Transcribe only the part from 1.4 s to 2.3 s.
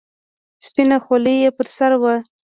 يې پر سر وه.